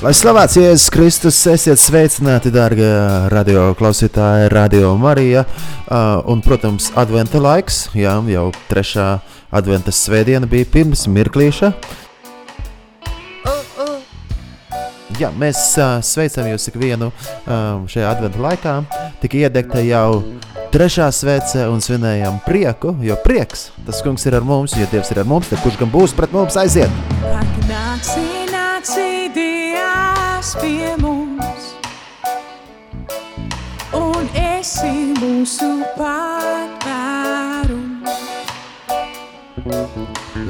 [0.00, 2.88] Lai slavēts Jēzus Kristus, esiet sveicināti, darbie
[3.28, 5.42] radio klausītāji, radio Marija.
[5.44, 9.10] Uh, un, protams, adventa laiks, jā, jau trešā
[9.52, 11.68] adventa svētdiena bija pirms mirklīša.
[15.20, 18.76] Jā, mēs uh, sveicam jūs ikvienu um, šajā adventa laikā.
[19.20, 20.22] Tik iedegta jau
[20.72, 25.20] trešā svece un svinējam prieku, jo prieks tas kungs ir ar mums, ja Dievs ir
[25.20, 27.02] ar mums, tad kurš gan būs pret mums aiziet?
[27.68, 28.39] Nāci,
[30.50, 31.64] Dievs pie mums,
[33.94, 38.10] un esi mūsu patvērums.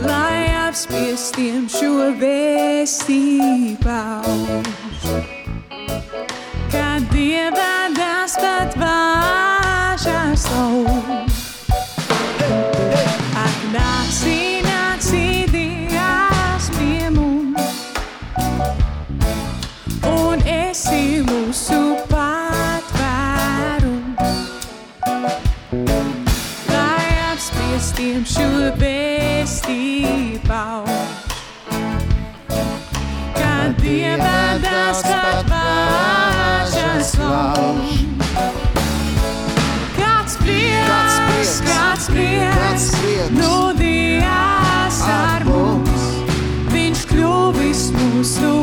[0.00, 5.04] Lai apspiestiem šo vēstību pauž,
[6.72, 11.29] kad Dieva dāsns pat vāžās lauž.
[37.30, 37.92] Vāžās lauž.
[39.96, 42.88] Kāds prieks, kāds prieks,
[43.36, 46.08] nudījās ar mums,
[46.74, 48.59] viņš kļuvis mūsu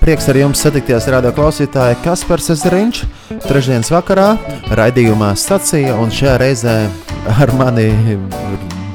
[0.00, 3.00] Prieks ar jums satikties radio klausītāji Kaspars Ezeriņš.
[3.44, 4.30] Trešdienas vakarā
[4.78, 6.76] raidījumā stacija un šajā reizē
[7.34, 7.90] ar mani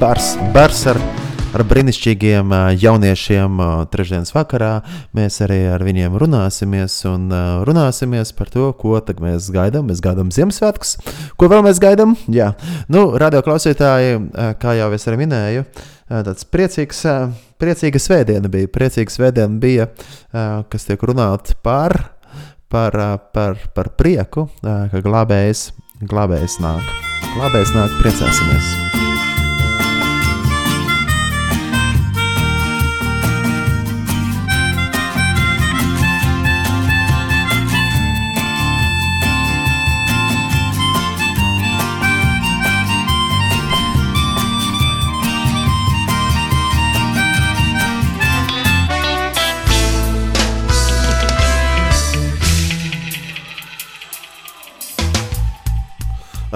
[0.00, 0.98] bars, bars ar,
[1.56, 3.60] ar brīnišķīgiem jauniešiem
[3.92, 4.70] trešdienas vakarā.
[5.16, 7.30] Mēs arī ar viņiem runāsimies un
[7.64, 9.88] runāsimies par to, ko mēs gaidām.
[9.88, 10.96] Mēs gaidām Ziemassvētkus.
[11.40, 12.16] Ko vēl mēs gaidām?
[12.32, 12.52] Jā,
[12.92, 14.18] nu, radio klausītāji,
[14.60, 15.64] kā jau es arī minēju,
[16.10, 17.04] tāds priecīgs,
[17.62, 18.72] priecīga svētdiena bija.
[18.76, 19.88] Priecīga svētdiena bija,
[20.72, 21.96] kas tiek runāta par,
[22.68, 23.00] par,
[23.32, 25.70] par, par prieku, ka glābējs,
[26.04, 26.92] glābējs nāk.
[27.36, 28.95] Glābējs nāk, priecāsimies!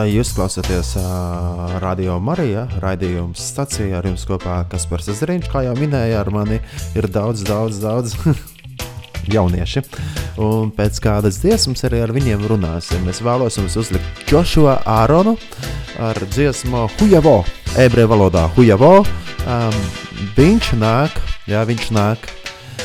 [0.09, 6.23] Jūs klausāties uh, Radio Marija, raidījums stācijā ar jums kopā Kaspars Zariņš, kā jau minēja,
[6.23, 6.61] ar mani
[6.97, 8.15] ir daudz, daudz, daudz
[9.35, 9.83] jaunieši.
[10.41, 13.09] Un pēc kādas dziesmas arī ar viņiem runāsim.
[13.11, 15.37] Es vēlos jums uzlikt Joshua Āronu
[16.01, 17.41] ar dziesmu Hujavo,
[17.77, 19.03] ebreju valodā Hujavo.
[19.45, 19.83] Um,
[20.39, 22.31] viņš nāk, jā, viņš nāk,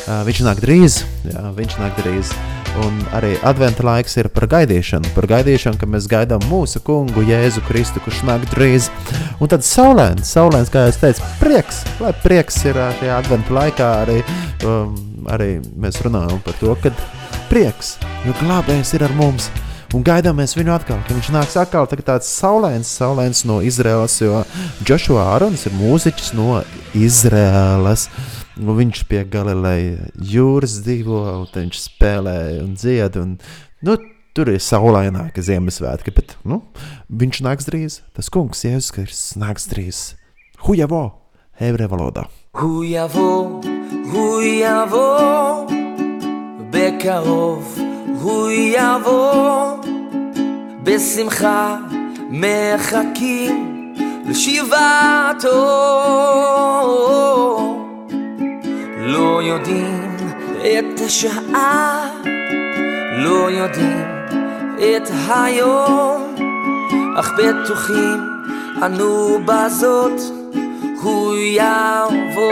[0.04, 2.36] uh, viņš nāk drīz, jā, viņš nāk drīz.
[2.84, 7.63] Un arī adventa laiks ir par gaidīšanu, par gaidīšanu, ka mēs gaidām mūsu kungu Jēzu
[7.69, 8.90] Kristu, kurš nāk drīz.
[9.40, 14.18] Un tad saulēns, saulēns, kā jau teicu, prieks, lai prieks ir šajā adventa laikā arī,
[14.68, 14.91] um,
[15.31, 16.91] arī mēs runājam par to, ka
[17.52, 17.96] prieks,
[18.28, 19.50] jo glābējs ir ar mums.
[19.96, 24.18] Un gaidām mēs viņu atkal, ka viņš nāks atkal tā tāds saulēns, saulēns no Izraels,
[24.19, 24.42] jo
[24.84, 26.59] Joshua Ārons ir mūziķis no
[26.97, 28.09] Izraēlas.
[28.12, 33.21] Nu, viņš pie Galileja jūras dzīvo, un viņš spēlē un dzied.
[33.21, 33.37] Un,
[33.87, 33.97] nu,
[34.37, 36.62] tur ir saulaināka Ziemassvētka, bet nu,
[37.11, 38.00] viņš nāks drīz.
[38.16, 40.05] Tas kungs, Jēzus Kristus, nāks drīz.
[40.66, 41.06] Hujavo,
[41.61, 42.28] ebreju valodā.
[42.50, 43.61] הוא יבוא,
[44.12, 45.67] הוא יבוא,
[46.70, 47.79] בקרוב
[48.20, 49.76] הוא יבוא,
[50.82, 51.79] בשמחה
[52.31, 53.94] מחכים
[54.26, 55.61] לשיבתו.
[59.44, 60.17] לא יודעים
[60.62, 62.08] את השעה,
[63.19, 64.06] לא יודעים
[64.79, 66.35] את היום,
[67.19, 68.19] אך בטוחים
[68.82, 70.20] אנו בזאת,
[71.02, 72.50] הוא יבוא.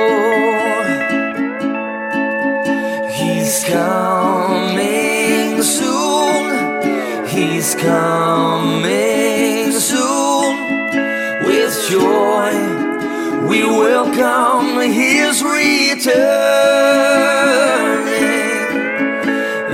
[3.18, 6.44] He's coming soon.
[7.32, 10.54] He's coming soon.
[11.46, 12.52] With joy,
[13.48, 14.51] we welcome
[14.91, 16.13] his returning.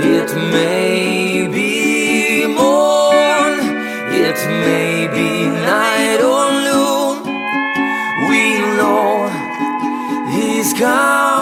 [0.02, 3.58] It may be morn,
[4.12, 7.16] it may be night or noon.
[8.30, 9.28] We know
[10.32, 11.39] He's coming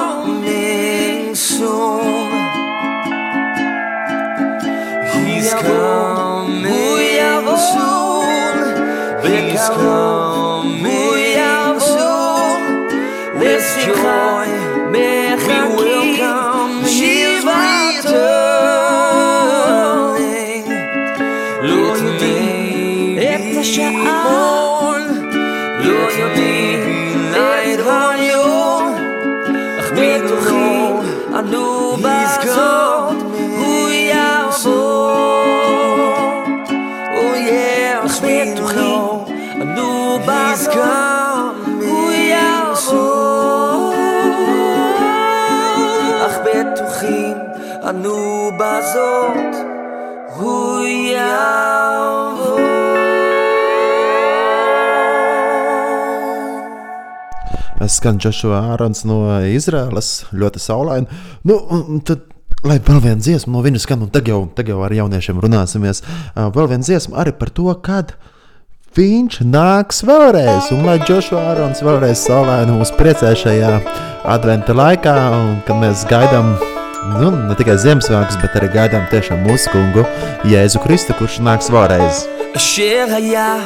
[30.00, 30.78] בתוכי
[31.38, 33.16] אנו בזאת,
[33.58, 35.08] הוא יעבור.
[37.16, 38.08] הוא יעבור.
[46.44, 47.36] בטוחים
[47.88, 49.56] אנו בזאת,
[50.36, 51.77] הוא יעבור.
[57.87, 61.07] skan Joshua Ārons no Izraēlas, ļoti saulaini.
[61.47, 62.25] Nu, un tad,
[62.65, 66.03] lai vēl viena dziesma no viņa skan, un tagad jau, tagad jau ar jauniešiem runāsimies.
[66.03, 68.13] Uh, Vēl viena dziesma arī par to, kad
[68.97, 70.69] viņš nāks vēlreiz.
[70.75, 73.73] Un lai Joshua Ārons vēlreiz saulaini mūs priecē šajā
[74.35, 76.55] adventa laikā, un kad mēs gaidām.
[77.19, 80.05] Nu, ne tikai Ziemassvētkus, bet arī gaidām tiešām mūsu kungu
[80.47, 82.23] Jēzu Kristu, kurš nāks vēlreiz.
[82.55, 83.57] אשר היה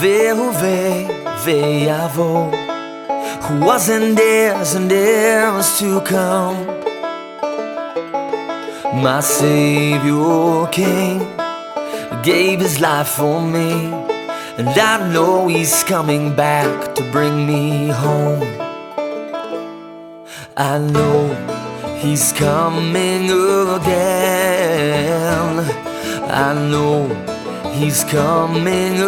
[0.00, 1.06] והווה
[1.44, 2.50] ויבוא
[3.43, 6.57] who was and is and is to come
[9.03, 11.19] my savior king
[12.23, 13.71] gave his life for me
[14.57, 18.43] and i know he's coming back to bring me home
[20.57, 21.19] i know
[22.01, 23.29] he's coming
[23.77, 25.59] again
[26.29, 27.29] i know
[27.79, 28.99] He's coming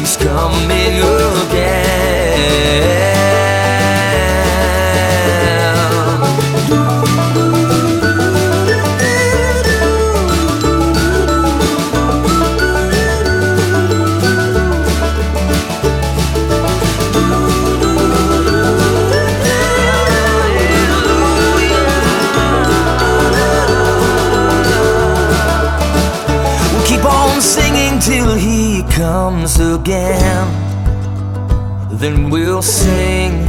[0.00, 0.98] He's coming
[1.46, 2.97] again.
[31.98, 33.44] Then we'll sing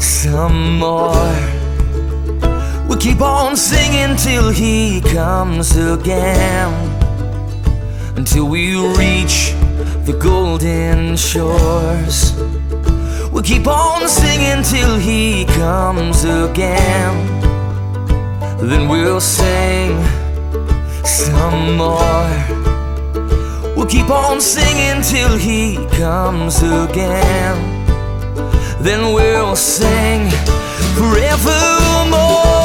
[0.00, 1.36] some more.
[2.88, 6.72] We'll keep on singing till he comes again.
[8.16, 9.54] Until we reach
[10.04, 12.34] the golden shores.
[13.30, 17.14] We'll keep on singing till he comes again.
[18.60, 19.96] Then we'll sing
[21.04, 22.59] some more.
[23.80, 27.56] We'll keep on singing till he comes again.
[28.82, 30.28] Then we'll sing
[30.98, 32.59] forevermore.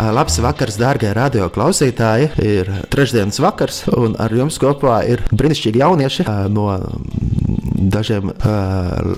[0.00, 2.30] Labs vakars, dārgie radio klausītāji!
[2.40, 6.70] Ir trešdienas vakars, un ar jums kopā ir brīnišķīgi jaunieši ā, no
[7.90, 8.54] dažiem ā,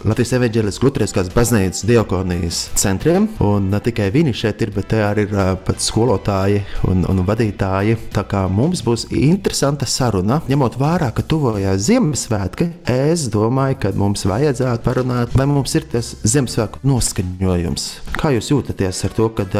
[0.02, 3.28] Latvijas evanģēlis Lutriskās baznīcas diakonijas centriem.
[3.44, 8.00] Un ne tikai viņi šeit ir, bet te arī ir pat skolotāji un, un vadītāji.
[8.16, 14.26] Tā kā mums būs interesanta saruna, ņemot vērā, ka tuvojās Ziemassvētki, es domāju, ka mums
[14.26, 17.88] vajadzētu parunāt, vai mums ir tas Ziemassvētku noskaņojums.
[18.18, 19.58] Kā jūs jūtaties ar to, kad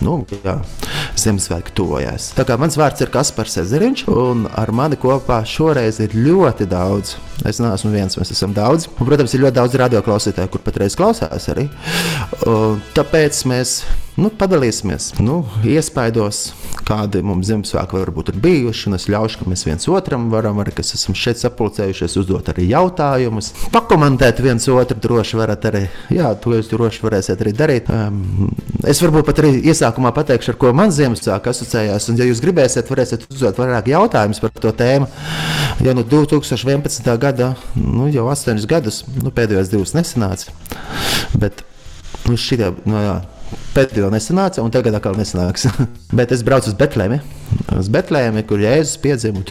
[0.00, 0.56] Nu, jā,
[1.18, 2.30] Ziemassvētku tuvojās.
[2.36, 7.16] Tā kā mans vārds ir Kaspars Ezeriņš, un ar mani kopā šoreiz ir ļoti daudz.
[7.48, 8.88] Es neesmu viens, mēs esam daudz.
[8.96, 11.68] Un, protams, ir ļoti daudz radioklausītāju, kur patreiz klausās arī.
[12.48, 13.82] Un, tāpēc mēs
[14.20, 16.50] nu, padalīsimies nu, iespaidos,
[16.86, 18.92] kādi mums Ziemassvētki varbūt ir bijuši.
[18.96, 23.52] Es ļaušu, ka mēs viens otram varam, arī kas esam šeit sapulcējušies, uzdot arī jautājumus.
[23.74, 25.82] Pakomentēt viens otru droši varat arī.
[26.12, 27.90] Jā, to jūs droši varēsiet arī darīt.
[27.92, 28.52] Um,
[28.88, 32.10] es varbūt pat arī iesākumā pateikšu, ar ko man Ziemassvētku asociējās.
[32.12, 35.08] Un, ja jūs gribēsiet, varēsiet uzdot vairāk jautājumus par to tēmu.
[35.82, 37.12] Ja nu 2011.
[37.22, 40.52] gada, nu, jau 8 gadus, nu, pēdējos divus nesanāca.
[41.32, 41.64] Bet
[42.28, 43.16] nu, šitie, nu, jā,
[43.72, 45.64] Pēdējo nesanāca, un tagad atkal nesanāks.
[46.18, 47.18] Bet es braucu uz Betlēmi,
[47.78, 49.44] uz Betlēmi kur Jēzus piedzima.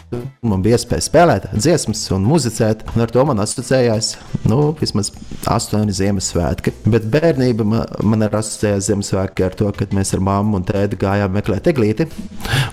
[0.45, 4.11] Man bija iespēja spēlēt dziesmas un muzicēt, un ar to man asociējās
[4.49, 5.09] nu, vismaz
[5.49, 6.75] astoņi Ziemassvētki.
[6.85, 11.01] Bet bērnība man, man ir asociējās Ziemassvētki ar to, kad mēs ar mammu un tēti
[11.01, 12.09] gājām meklēt eglīti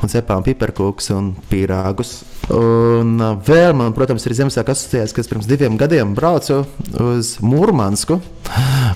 [0.02, 2.18] un cepām piparkūkus un pīrāgus.
[2.55, 6.62] Un uh, vēl man, protams, ir Ziemassvētku asociēts, ka es pirms diviem gadiem braucu
[7.05, 8.17] uz Mūrmansku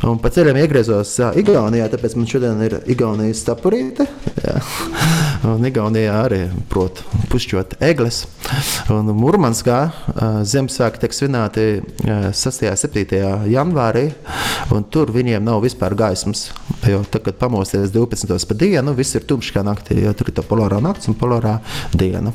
[0.09, 4.09] un pa ceļam iegriezos uh, Igaunijā, tāpēc man šodien ir Igaunijas stapurīte.
[4.41, 4.57] Jā.
[5.43, 7.01] Un Igaunijā arī prot
[7.33, 8.21] pušķot egles.
[8.93, 12.69] Un Mūrmanskā uh, Ziemassvētki tiek svinēti uh, 6.
[12.71, 13.19] un 7.
[13.51, 14.05] janvārī,
[14.71, 16.45] un tur viņiem nav vispār gaismas.
[16.87, 18.31] Jo tad, kad pamosties 12.
[18.31, 21.57] pa dienu, viss ir tumšs kā naktī, jo tur ir tā polārā nakts un polārā
[21.91, 22.31] diena.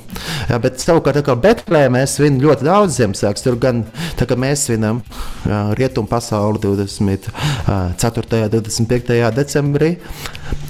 [0.52, 3.46] Jā, bet savukārt, kā Betlēmē svin ļoti daudz Ziemassvētku.
[3.48, 3.86] Tur gan
[4.20, 5.00] tā kā mēs svinam
[5.80, 8.44] rietumu pasauli 24.
[8.44, 9.22] un 25.
[9.40, 9.96] decembrī.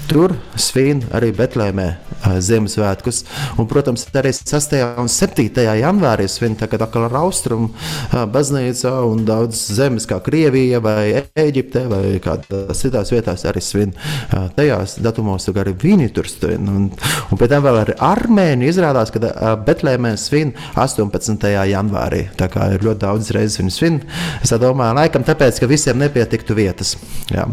[0.08, 1.88] Tur svin arī Betlēmē
[2.26, 3.22] Ziemassvētkus.
[3.58, 4.76] Un, protams, arī 6.
[5.00, 5.48] un 7.
[5.78, 11.24] janvārī svin tā kā atkal ar austrumu uh, baznīcā un daudz zemes, kā Krievija vai
[11.38, 13.94] Eģipte vai kādās citās vietās arī svin.
[14.32, 16.68] Uh, tajās datumos arī viņi tur svin.
[16.68, 16.88] Un,
[17.30, 21.48] un pēc tam vēl arī Armēni izrādās, ka Betlēmē svin 18.
[21.70, 22.24] janvārī.
[22.38, 24.00] Tā kā ir ļoti daudz reizes viņi svin.
[24.42, 26.96] Es domāju, laikam tāpēc, ka visiem nepietiktu vietas.
[27.32, 27.46] Jā.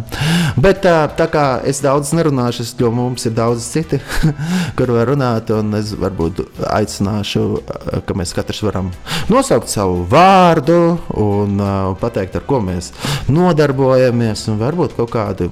[0.60, 4.00] Bet tā kā es daudz nerunāšu, jo mums ir daudz citi,
[4.78, 8.92] kur var runāt, un es varbūt aicināšu, uh, ka mēs katrs varam
[9.32, 12.92] nosaukt savu vārdu un uh, pateikt, ar ko mēs
[13.32, 15.50] nodarbojamies, varbūt kaut kādu,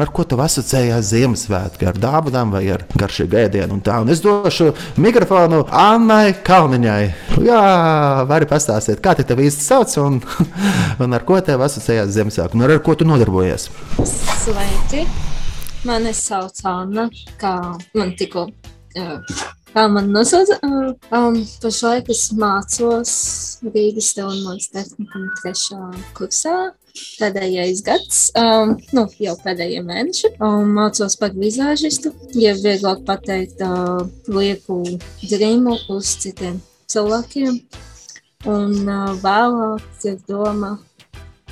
[0.00, 4.00] ar ko tu asociējās Ziemassvētki, ar dāvanām vai ar garšīgu ēdienu un tā.
[4.02, 7.02] Un es došu mikrofonu Annai Kalniņai.
[7.44, 7.60] Jā,
[8.30, 10.18] vari pastāstīt, kā te tev īsti sauc un,
[11.04, 13.70] un ar ko tev asociējās Ziemassvētki, un ar ko tu nodarbojies.
[14.04, 15.06] Sveiki!
[15.84, 17.50] Mani sauc Anna, kā
[17.92, 18.46] man tikko.
[19.74, 20.56] Kā man nosauca?
[20.64, 23.12] Uh, um, pašlaik es mācos
[23.66, 25.80] Rīgas Telemonijas tehnikuma trešā
[26.16, 26.54] kursā.
[27.18, 32.14] Pēdējais gads, um, nu, jau pēdējie mēneši, um, mācos par vizāžistu.
[32.38, 34.80] Ja vieglāk pateikt, uh, lieku
[35.26, 37.60] grimu uz citiem cilvēkiem.
[38.48, 40.78] Un uh, vēlāk ir doma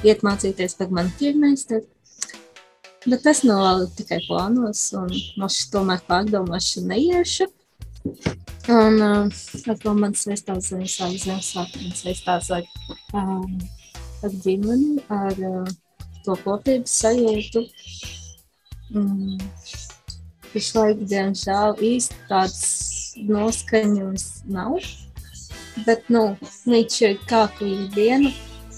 [0.06, 1.84] iet mācīties par manikīrmeistaru.
[3.02, 5.10] Bet nav vēl tikai plānos, un
[5.46, 7.48] es tomēr pārdomāšu neiešu.
[8.70, 9.40] Un uh,
[9.70, 12.68] ar to man saistās Ziemassvētku, Ziemassvētku, man saistās ar,
[13.18, 13.56] um,
[14.22, 15.72] ar ģimeni, ar uh,
[16.22, 17.64] to kopības sajūtu.
[18.94, 19.42] Mm.
[20.52, 22.62] Pašlaik, diemžēl, īsti tāds
[23.26, 24.78] noskaņojums nav.
[25.88, 26.36] Bet, nu,
[26.68, 28.30] viņš ir kā kuru dienu.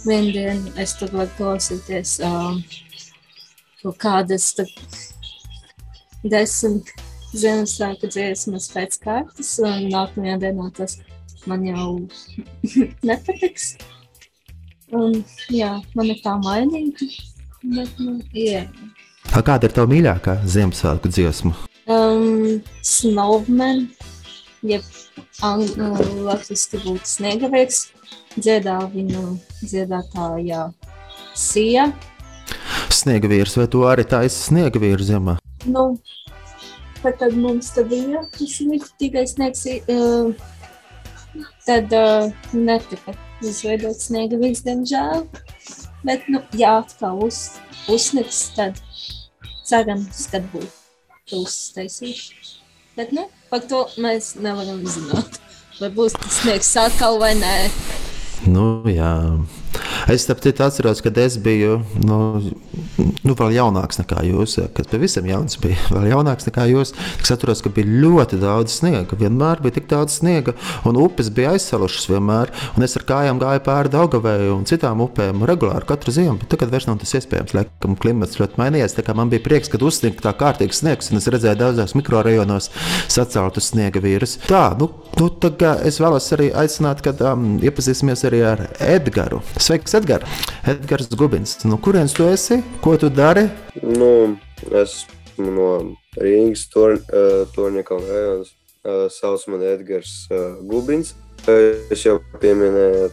[0.05, 2.61] Vienu dienu es tur varu klausīties um,
[3.85, 4.71] kaut kādas tad,
[6.25, 6.91] desmit
[7.35, 10.93] Ziemassvētku dziesmas pēc kārtas, un nākamajā dienā tas
[11.51, 11.87] man jau
[13.09, 13.73] nepatiks.
[14.95, 15.17] Un,
[15.51, 17.09] jā, man ir tā mainīga,
[17.75, 18.21] bet, nu.
[19.35, 21.57] A, Kāda ir tava mīļākā Ziemassvētku dziesma?
[21.91, 23.89] Um, Snowman,
[24.63, 24.87] jeb
[25.43, 25.99] ang- uh,
[26.29, 27.89] latviski būtu sniegavīgs,
[28.39, 29.35] dziedā viņu
[29.67, 30.69] dziedātājā
[31.35, 31.91] Sija.
[32.93, 35.37] Sniega vīrs, vai tu arī taisi sniega vīru ziemā?
[35.65, 35.85] Nu,
[37.05, 39.65] tad mums tad bija tas tikai sniegs,
[41.67, 41.95] tad
[42.53, 43.15] netika
[43.45, 45.27] izveidot sniega vīrs, diemžēl.
[46.05, 47.57] Bet, nu, jā, atkal uz,
[47.89, 48.81] uzsniks, tad
[49.65, 50.81] cerams, kad būs.
[51.33, 52.61] uztaisīšu.
[52.97, 55.41] Bet, nu, par to mēs nevaram zināt.
[55.81, 57.55] Vai būs tas sniegs atkal vai nē.
[58.47, 59.11] Nu, jā.
[60.11, 62.19] Es saprotu, atceros, kad es biju nu,
[63.25, 64.59] nu, vēl jaunāks nekā jūs.
[64.77, 66.95] Kad pavisam jauns bija, vēl jaunāks nekā jūs.
[67.23, 69.19] Es atceros, ka bija ļoti daudz sniega.
[69.21, 70.55] Vienmēr bija tik daudz sniega,
[70.89, 72.53] un upes bija aizsalušas vienmēr.
[72.77, 76.37] Un es ar kājām gāju pāri Daugavēju un citām upēm regulāri katru ziemu.
[76.43, 77.57] Bet tagad vairs nav tas iespējams.
[77.57, 78.99] Laikam klimats ļoti mainījies.
[79.15, 82.71] Man bija prieks, kad uzsniegta tā kārtīgs sniegs, un es redzēju daudzās mikrorajonos
[83.13, 84.37] saceltus sniega vīrus.
[84.49, 84.89] Tā, nu,
[85.21, 89.64] nu tagad es vēlos arī aicināt, kad um, iepazīsimies arī ar Edgars.
[89.65, 90.29] Sveiks, Edgars!
[90.69, 91.57] Edgars Gubins.
[91.65, 92.59] No kurienes tu esi?
[92.85, 93.47] Ko tu dari?
[93.81, 94.37] Nu,
[94.77, 95.07] es
[95.41, 95.69] no
[96.21, 98.51] Rīgas Torņakalna rajonas.
[98.85, 101.15] Uh, sauc mani Edgars uh, Gubins.
[101.49, 103.09] Es jau pieminēju,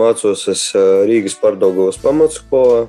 [0.00, 2.86] mācos es uh, Rīgas Pārdaugavas pamatskolā.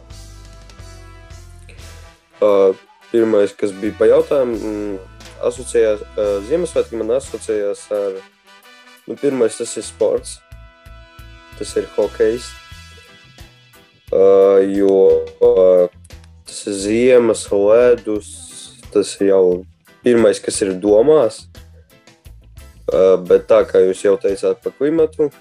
[3.12, 6.08] Pirmais, kas bija pa jautājumu, mm, asociējās
[6.48, 8.20] Ziemassvētki, man asociējās ar,
[9.08, 10.38] nu, pirmais tas ir sports,
[11.60, 12.52] tas ir hokejs.
[14.14, 15.88] Uh, jo uh,
[16.46, 18.30] tas ir ziemas, ledus,
[18.94, 19.46] tas ir jau
[20.06, 21.46] pirmais, kas ir domās.
[22.86, 25.32] Uh, bet tā kā jūs jau teicāt par klimatu,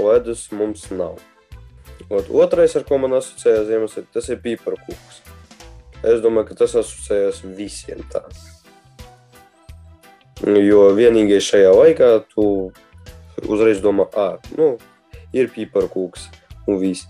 [0.00, 1.20] ledus mums nav.
[2.10, 5.22] Ot, otrais, ar ko man asociējās Ziemassvētku, tas ir pīparkūks.
[6.06, 8.22] Es domāju, ka tas asociējās visiem tā.
[10.44, 12.44] Jo vienīgais šajā laikā tu
[13.48, 14.74] uzreiz domā, ah, nu,
[15.36, 16.28] ir pīparkūks
[16.66, 17.06] un viss.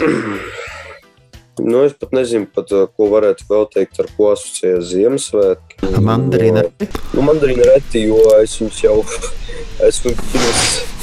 [1.70, 5.92] nu, es pat nezinu, pat, ko varētu vēl teikt, ar ko asociējas Ziemassvētki.
[6.00, 6.66] Mandarīna.
[7.14, 8.96] Nu, mandarīna reti, jo es viņus jau
[9.90, 10.99] esmu pirms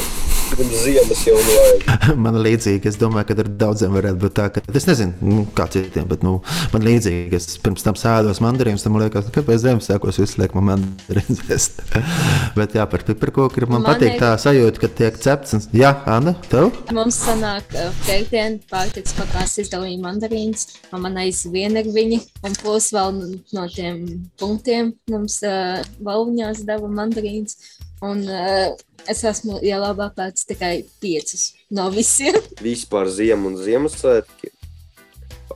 [0.57, 1.83] pirms ziemas jau vajag.
[2.25, 5.67] man līdzīgi, es domāju, ka ar daudziem varētu būt tā, ka es nezinu, nu, kā
[5.73, 6.37] citiem, bet nu,
[6.73, 10.67] man līdzīgi, es pirms tam sēdos mandarīnus, tam liekas, ka pēc Ziemassvētkos visu liek man
[10.71, 11.81] mandarīnus vest.
[12.57, 14.19] bet jā, par piparkoku man, man patīk ir...
[14.21, 15.57] tā sajūta, ka tiek cepts.
[15.57, 15.65] Un...
[15.77, 16.71] Jā, Anna, tev?
[16.95, 17.73] Mums sanāk
[18.05, 23.21] piekdien pārtiks pakās izdalīja mandarīnus, un man aizvien ir viņi, un plus vēl
[23.55, 24.03] no tiem
[24.39, 27.57] punktiem mums uh, valņās deva mandarīns.
[28.05, 28.75] Un uh,
[29.09, 32.37] es esmu ielāgā pēc tikai piecas no visiem.
[32.67, 34.51] Vispār ziema un Ziemassvētki.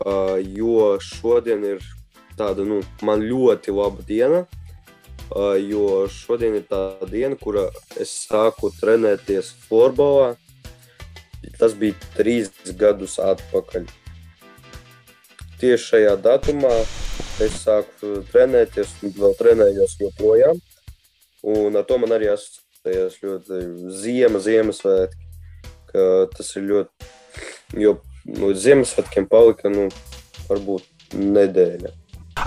[0.01, 1.83] Uh, jo šodien ir
[2.39, 4.45] tāda, nu, man ļoti laba diena.
[5.31, 7.67] Uh, jo šodien ir tā diena, kurā
[8.01, 10.33] es sāku trenēties florbolā.
[11.61, 13.85] Tas bija trīs gadus atpakaļ.
[15.61, 16.73] Tieši šajā datumā
[17.45, 20.57] es sāku trenēties, un vēl trenējos joprojām.
[21.43, 23.61] Un ar to man arī asociējās ļoti
[24.01, 25.29] ziema, Ziemassvētki.
[25.91, 27.09] Tas ir ļoti,
[27.81, 27.97] jo
[28.37, 29.89] no Ziemassvētkiem palika nu,
[30.47, 31.91] varbūt nedēļa.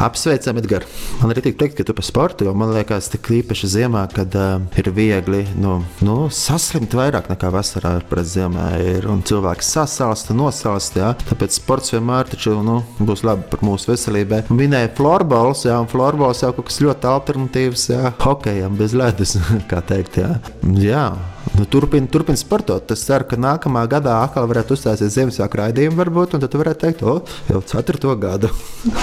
[0.03, 1.03] Apsveicam, Edgars.
[1.21, 4.35] Man arī tik teikt, ka tu par sportu, jo man liekas, tik īpaši ziemā, kad
[4.39, 8.71] uh, ir viegli nu, nu, saslimt vairāk nekā vasarā pret ziemā.
[8.85, 10.99] Ir, un cilvēks sasalst, nosalst.
[10.99, 11.13] Jā.
[11.29, 14.45] Tāpēc sports vienmēr taču, nu, būs labi par mūsu veselībai.
[14.55, 19.39] Minēja florbols, jā, un florbols jau kaut kas ļoti alternatīvs jā, hokejam bez ledus,
[19.71, 20.21] kā teikt.
[20.23, 20.35] Jā.
[20.81, 21.07] Jā.
[21.55, 22.91] Nu, turpini, turpini sportot.
[22.91, 27.05] Es ceru, ka nākamā gadā atkal varētu uzstāties Ziemassvētku raidījumu, varbūt, un tad varētu teikt,
[27.07, 28.51] o, jau ceturto gadu.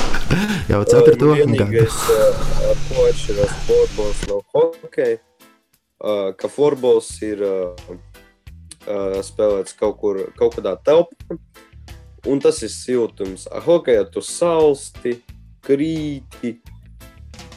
[0.72, 1.86] jau ceturto gadu.
[2.68, 5.22] Ar ko atšķiras florbols no hokeja?
[6.42, 7.46] Ka florbols ir
[9.30, 11.40] spēlēts kaut, kur, kaut kādā telpā,
[12.28, 13.48] un tas ir siltums.
[13.48, 15.22] Ar hokeja tu salsti,
[15.64, 16.58] krīti.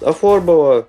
[0.07, 0.85] Ar florbolā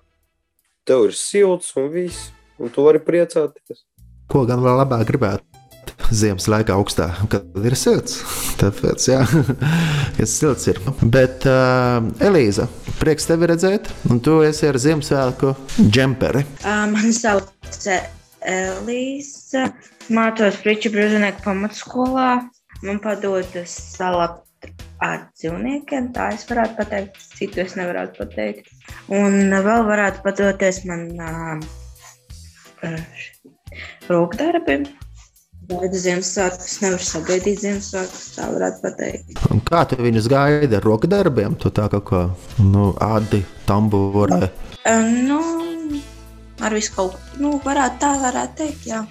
[0.86, 3.85] tev ir silts un viss un tu vari priecāties.
[4.32, 5.44] Ko gan vēl labāk gribētu?
[6.14, 8.20] Ziemas laikā augstā, kad ir silts.
[8.62, 9.22] Tāpēc, jā,
[10.18, 10.80] kas silts ir.
[11.02, 12.68] Bet, uh, Elīza,
[13.00, 15.54] prieks tevi redzēt, un tu esi ar Ziemassvētku
[15.90, 16.46] džemperi.
[16.64, 17.50] Uh, mani sauc
[18.46, 19.70] Elīza,
[20.14, 22.30] mācos Friča Bruzinieku pamatskolā.
[22.86, 24.70] Man padodas salakt
[25.06, 28.70] ar dzīvniekiem, tā es varētu pateikt, citu es nevarētu pateikt.
[29.14, 31.58] Un vēl varētu padoties man uh,
[34.10, 34.84] rokdarbi.
[35.65, 39.39] Gaida Ziemassvētkus, nevar sagaidīt Ziemassvētkus, tā varētu teikt.
[39.50, 41.56] Un kā tu viņus gaidi ar rokdarbiem?
[41.58, 42.22] Tu tā kā ko,
[42.62, 44.52] nu, ādi, tambūrē?
[45.26, 45.39] Nu,
[46.62, 49.02] ar visu kaut ko, nu, varētu tā varētu teikt, jā.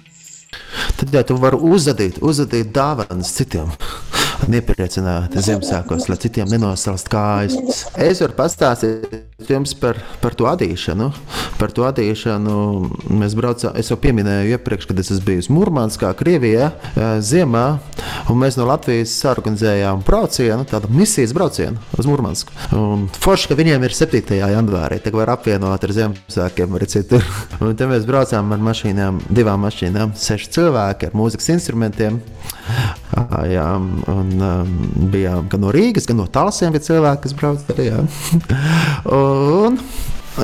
[0.95, 3.75] Tad, ja tu vari uzdot, uzdot dāvanas citiem,
[4.51, 7.85] nepriecināti Ziemassvētkos, lai citiem nenosalst kājas.
[7.97, 11.09] Es varu pastāstīt jums par, par to adīšanu.
[11.59, 12.55] Par to adīšanu
[13.19, 16.71] mēs braucām, es jau pieminēju iepriekš, kad es bijis Mūrmānskā, Krievijā,
[17.23, 17.65] ziemā,
[18.31, 22.55] un mēs no Latvijas sarganizējām braucienu, tādu misijas braucienu uz Mūrmānsku.
[23.23, 24.39] Forši, ka viņiem ir 7.
[24.39, 27.25] janvārī, tā var apvienot ar Ziemassvētkiem arī citur.
[27.63, 32.21] Un te mēs braucām ar mašīnām, divām mašīnām, seši cilvēki ar mūzikas instrumentiem.
[33.15, 33.67] Jā,
[34.11, 34.73] un um,
[35.13, 37.87] bijām gan no Rīgas, gan no Talsiem, bija cilvēki, kas brauc arī.
[39.15, 39.79] un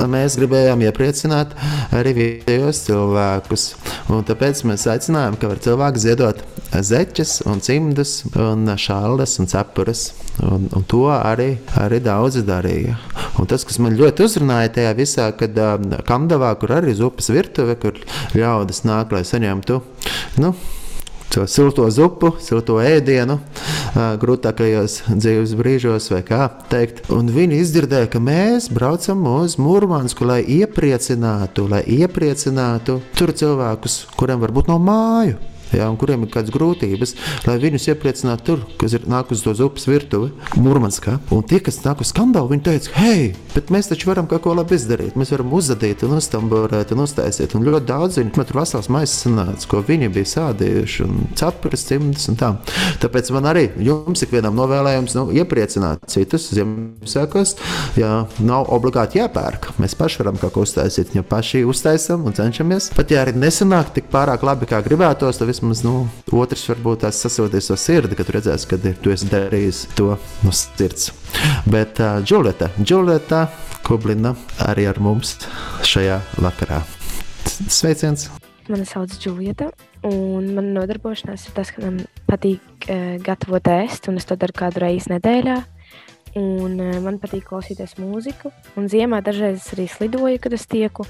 [0.08, 1.52] mēs gribējām iepriecināt
[1.92, 3.66] arī vietējos cilvēkus.
[4.12, 10.06] Un tāpēc mēs aicinājām, ka var cilvēki ziedot zeķes, un cimdus, un šāles un cepures.
[10.42, 12.96] Un, un to arī, arī daudzi darīja.
[13.40, 17.28] Un tas, kas man ļoti uzrunāja tajā visā, kad um, Kandavā, kur arī ir upes
[17.32, 18.00] virtuve, kur
[18.32, 19.82] ļaudis nāk, lai saņemtu.
[20.40, 20.54] Nu,
[21.32, 23.38] to silto zupu, silto ēdienu,
[24.20, 27.06] grūtākajos dzīves brīžos, vai kā teikt.
[27.14, 34.44] Un viņi izdzirdēja, ka mēs braucam uz Mūrmānsku, lai iepriecinātu, lai iepriecinātu tur cilvēkus, kuriem
[34.44, 37.14] varbūt nav māju ja, un kuriem ir kādas grūtības,
[37.48, 40.32] lai viņus iepriecinātu tur, kas ir nāk uz upes virtuvi,
[40.62, 41.18] Mūrmanskā.
[41.34, 44.54] Un tie, kas nāk uz skandālu, viņi teica, hei, bet mēs taču varam kaut ko
[44.56, 45.16] labi izdarīt.
[45.18, 47.56] Mēs varam uztamborēt, un uztaisīt.
[47.56, 52.28] Un ļoti daudz viņi tur vesels maisas sanāca, ko viņi bija sādījuši, un cepures, cimdas
[52.30, 52.52] un tā.
[53.02, 57.54] Tāpēc man arī jums ikvienam novēlējums nu, iepriecināt citus Ziemassvētkos.
[58.00, 58.12] Jā,
[58.44, 59.72] nav obligāti jāpērk.
[59.82, 62.90] Mēs paši varam kaut ko uztaisīt, ja paši uztaisām un cenšamies.
[62.96, 67.20] Pat ja arī nesanāk tik pārāk labi, kā gribētos, tad vismaz nu, otrs varbūt tās
[67.22, 71.12] sasūties to sirdi, kad redzēs, ka tu esi darījis to no sirds.
[71.70, 73.44] Bet uh, Džuleta, Džuleta
[73.86, 74.34] Kublina
[74.66, 75.36] arī ar mums
[75.86, 76.80] šajā vakarā.
[77.46, 78.26] Sveiciens!
[78.66, 79.70] Mani sauc Džulieta,
[80.08, 84.58] un man nodarbošanās ir tas, ka man patīk uh, gatavot ēst, un es to daru
[84.64, 85.60] kādu reizi nedēļā.
[86.42, 91.06] Un, uh, man patīk klausīties mūziku, un ziemā dažreiz arī slidoju, kad es tieku,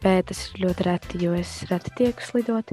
[0.00, 2.72] bet tas ir ļoti reti, jo es reti tieku slidot.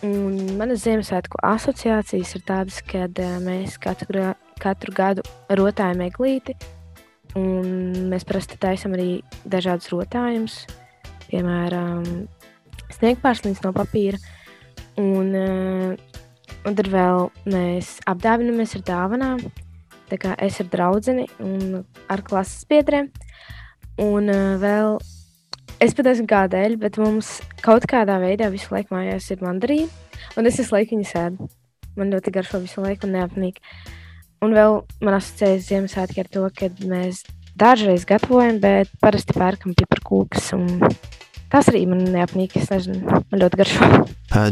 [0.00, 4.30] Un manas Ziemassvētku asociācijas ir tādas, ka uh, mēs katru,
[4.62, 5.24] katru gadu
[5.60, 6.54] rotājam eglīti.
[7.36, 10.56] Mēs parasti taisām arī dažādus rotājumus,
[11.28, 12.08] piemēram,
[12.96, 14.18] sniegpārsliņas no papīra.
[14.98, 15.92] Un, uh,
[16.64, 19.44] un tad vēl mēs apdāvināmies ar dāvanām.
[20.08, 23.12] Tā kā es ar draugu un ar klases biedriem.
[24.00, 24.96] Un uh, vēl
[25.80, 29.88] Es pat nezinu, kādēļ, bet mums kaut kādā veidā visu laiku mājās ir mandarīna,
[30.36, 31.46] un es visu laiku viņu sēdu.
[31.96, 33.62] Man ļoti garšo visu laiku un neapnīk.
[34.44, 37.22] Un vēl man asociējas Ziemassvētki ar to, ka mēs
[37.56, 40.68] dažreiz gatavojam, bet parasti pērkam piparkūkas un
[41.50, 42.54] Tas arī man neapnīk.
[42.60, 43.88] Es nezinu, man ļoti garšo.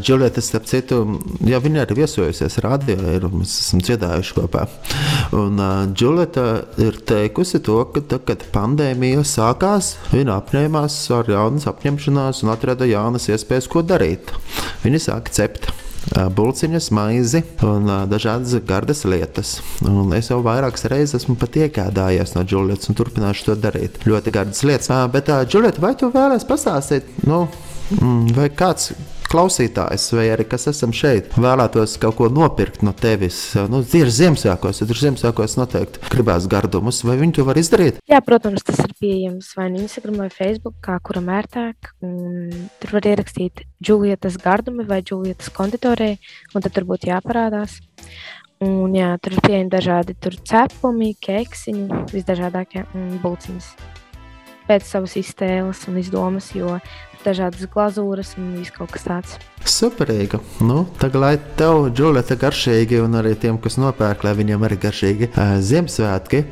[0.03, 0.99] Džulieta, starp citu,
[1.47, 4.65] jau viņa ir viesojusies radio, ir, mēs esam dziedājuši kopā.
[5.39, 5.63] Un
[5.95, 6.47] Džulieta
[6.83, 12.91] ir teikusi to, ka tad, kad pandēmija sākās, viņa apņēmās ar jaunas apņemšanās un atrada
[12.91, 14.35] jaunas iespējas, ko darīt.
[14.83, 15.71] Viņa sāka cept
[16.15, 19.59] bulciņas, maizi un dažādas gardas lietas.
[19.85, 24.01] Un es jau vairākas reizes esmu pat iegādājies no Džulietas un turpināšu to darīt.
[24.09, 24.93] Ļoti gardas lietas.
[25.13, 27.45] Bet, Džulieta, vai tu vēlēsies pastāstīt, nu,
[27.99, 28.93] mm, vai kāds
[29.29, 33.41] klausītājs, vai arī kas esam šeit, vēlētos kaut ko nopirkt no tevis.
[33.71, 38.01] Nu, ir Ziemassvētkos, tad ir Ziemassvētkos noteikti gribās gardumus, vai viņi to var izdarīt?
[38.09, 41.93] Jā, protams, tas ir pieejams vai nu Instagram vai Facebook, kā kuram ērtāk.
[42.01, 46.15] Tur var ierakstīt Džulietas gardumi vai Džulietas konditorē,
[46.55, 47.79] un tad tur būtu jāparādās.
[48.65, 52.89] Un, jā, tur ir pieejami dažādi cepumi, keksiņi, visdažādākie
[53.23, 53.71] bulciņas.
[54.69, 56.77] Pēc savas iztēles un izdomas, jo
[57.25, 59.37] dažādas glazūras un viss kaut kas tāds.
[59.69, 60.41] Superīga.
[60.65, 65.31] Nu, tagad, lai tev, Džulita, garšīgi, un arī tiem, kas nopērk, lai viņiem arī garšīgi
[65.33, 66.45] uh, Ziemassvētki,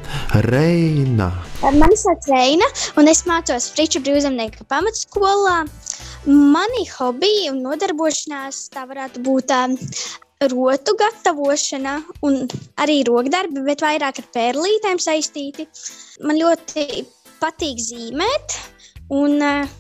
[0.49, 1.31] Reina.
[1.63, 2.69] Mani sauc Reina,
[3.01, 5.63] un es mācos Friču brīvzemnieka pamatskolā.
[6.27, 9.77] Mani hobiji un nodarbošanās tā varētu būt um,
[10.51, 12.43] rotu gatavošana un
[12.83, 15.69] arī rokdarbi, bet vairāk ar pērlītēm saistīti.
[16.27, 17.07] Man ļoti
[17.43, 18.61] patīk zīmēt,
[19.15, 19.75] un uh,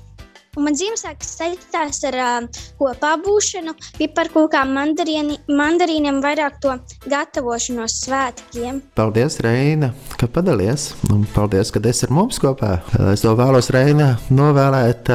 [0.56, 6.72] Un man Ziemassvētku saistās ar uh, kopā būšanu, piparkūkām, mandarīniem, vairāk to
[7.12, 8.80] gatavošanos svētkiem.
[8.96, 10.88] Paldies, Reina, ka padalies.
[11.12, 12.78] Un paldies, ka esi ar mums kopā.
[13.12, 15.12] Es to vēlos, Reina, novēlēt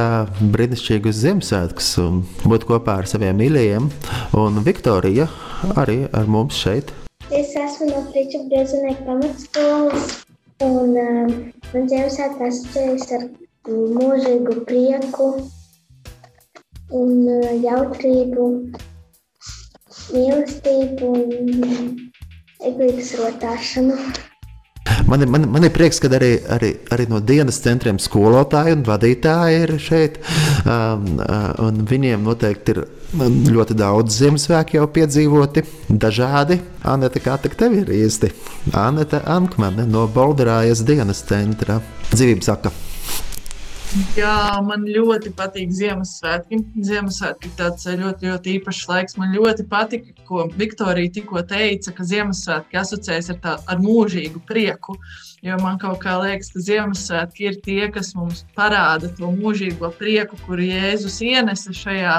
[0.53, 3.89] brīnišķīgus Ziemassvētkus un būt kopā ar saviem mīļajiem.
[4.37, 5.25] Un Viktorija
[5.73, 6.93] arī ar mums šeit.
[7.33, 10.21] Es esmu no Friča Briezinieku pamatskolas.
[10.61, 11.31] Un uh,
[11.73, 13.23] man Ziemassvētku asociējas ar
[13.69, 15.27] mūžīgu prieku
[16.91, 18.47] un eh, jautrību,
[20.11, 21.63] mīlestību un
[22.69, 23.97] eglītes rotāšanu.
[25.11, 28.83] Man, ir- man, man ir prieks, ka arī, arī, arī no dienas centriem skolotāji un
[28.87, 30.19] vadītāji ir šeit.
[30.63, 31.17] Um,
[31.67, 36.61] un viņiem noteikti ir um, ļoti daudz Ziemassvētku jau piedzīvoti, dažādi.
[36.87, 38.31] Anita, kā tev ir īsti?
[38.77, 41.81] Anita Ankmane no Bolderājas dienas centra.
[42.13, 42.71] Dzīvības saka.
[44.15, 46.61] Jā, man ļoti patīk Ziemassvētki.
[46.87, 49.17] Ziemassvētki ir tāds eh, ļoti, ļoti īpašs laiks.
[49.19, 54.95] Man ļoti patika, ko Viktorija tikko teica, ka Ziemassvētki asociējas ar, tā, ar mūžīgu prieku.
[55.43, 60.39] Jo man kaut kā liekas, ka Ziemassvētki ir tie, kas mums parāda to mūžīgo prieku,
[60.45, 62.17] kuru Jēzus ienesa šajā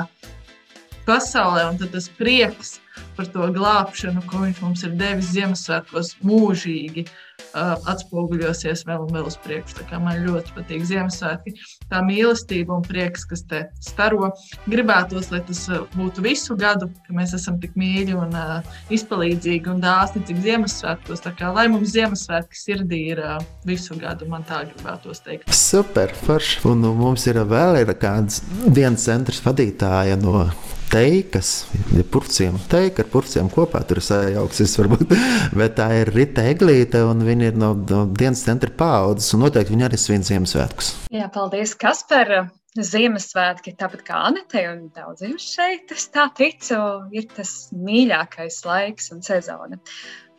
[1.08, 1.70] pasaulē.
[1.70, 2.82] Un tas prieks
[3.16, 7.16] par to glābšanu, ko viņš mums ir devis Ziemassvētkos, mūžīgi uh,
[7.54, 9.86] atspoguļosies vēl un vēl uz priekšu.
[10.02, 11.54] Man ļoti patīk Ziemassvētki.
[11.90, 14.32] Tā mīlestība un prieks, kas te staro.
[14.70, 15.62] Gribētos, lai tas
[15.94, 21.24] būtu visu gadu, ka mēs esam tik mīļi un uh, izpalīdzīgi un dāsni, cik Ziemassvētkos.
[21.38, 23.38] Kā lai mums Ziemassvētki sirdī ir uh,
[23.68, 25.50] visu gadu, man tā gribētos teikt.
[25.56, 26.62] Super, forši.
[26.68, 30.46] Un nu, mums ir vēl ir kāds dienas centrs vadītāja no
[30.92, 32.58] teikas, ja purciem.
[32.70, 35.14] Teika ar purciem kopā tur sajauksis, varbūt.
[35.58, 39.74] Bet tā ir Rita Eglīte, un viņa ir no, no dienas centra paudzes, un noteikti
[39.74, 40.92] viņa arī svin Ziemassvētkus.
[41.14, 42.50] Jā, paldies, Kaspar.
[42.72, 46.78] Ziemassvētki, tāpat kā Anete un daudziem šeit, es tā ticu,
[47.12, 49.76] ir tas mīļākais laiks un sezona.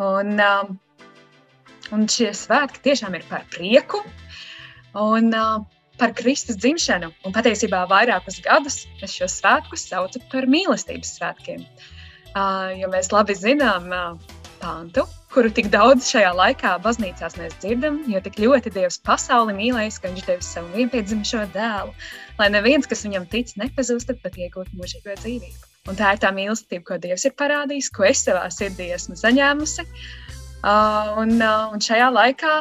[0.02, 0.72] Un, um,
[1.94, 4.02] un šie svētki tiešām ir par prieku
[4.98, 5.62] un uh,
[6.02, 7.12] par Kristus dzimšanu.
[7.22, 11.62] Un patiesībā vairākus gadus es šos svētkus saucu par mīlestības svētkiem.
[12.34, 14.34] Uh, jo mēs labi zinām uh,
[14.64, 20.00] pāntu, kuru tik daudz šajā laikā baznīcās mēs dzirdam, jo tik ļoti Dievs pasauli mīlējis,
[20.00, 21.92] ka viņš devis savu vienpiedzimušo dēlu,
[22.40, 25.72] lai neviens, kas viņam tic, nepazūst, bet iegūtu mūžīgo dzīvību.
[25.92, 29.84] Un tā ir tā mīlestība, ko Dievs ir parādījis, ko es savā sirdī esmu saņēmusi.
[30.64, 32.54] Uh, un, uh, un šajā laikā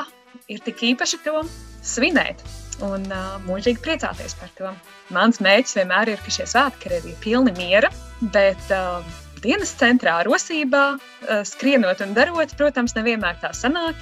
[0.51, 1.45] ir tik īpaši to
[1.87, 2.43] svinēt
[2.83, 4.73] un uh, mūžīgi priecāties par to.
[5.15, 7.93] Mans mērķis vienmēr ir, ka šie svētki ir arī pilni miera,
[8.35, 9.07] bet uh,
[9.43, 13.99] dienas centrā, rosībā, uh, skrienot un darot, protams, nevienmēr tā sanāk.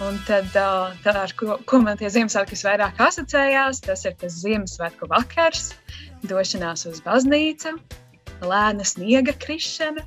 [0.00, 4.38] Un tad, uh, tā ar ko, ko man tie Ziemassvētki visvairāk asociējās, tas ir tas
[4.40, 5.74] Ziemassvētku vakars,
[6.24, 7.74] došanās uz baznīcu,
[8.40, 10.06] lēna sniega krišana.